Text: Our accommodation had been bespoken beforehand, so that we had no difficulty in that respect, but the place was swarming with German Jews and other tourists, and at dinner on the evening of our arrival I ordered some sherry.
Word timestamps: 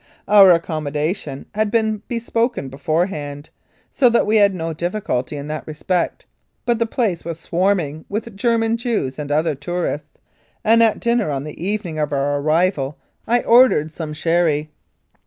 Our 0.27 0.51
accommodation 0.51 1.45
had 1.53 1.69
been 1.69 2.01
bespoken 2.07 2.69
beforehand, 2.69 3.51
so 3.91 4.09
that 4.09 4.25
we 4.25 4.37
had 4.37 4.55
no 4.55 4.73
difficulty 4.73 5.37
in 5.37 5.45
that 5.49 5.67
respect, 5.67 6.25
but 6.65 6.79
the 6.79 6.87
place 6.87 7.23
was 7.23 7.39
swarming 7.39 8.05
with 8.09 8.35
German 8.35 8.77
Jews 8.77 9.19
and 9.19 9.31
other 9.31 9.53
tourists, 9.53 10.17
and 10.63 10.81
at 10.81 10.99
dinner 10.99 11.29
on 11.29 11.43
the 11.43 11.63
evening 11.63 11.99
of 11.99 12.11
our 12.13 12.39
arrival 12.39 12.97
I 13.27 13.41
ordered 13.41 13.91
some 13.91 14.11
sherry. 14.13 14.71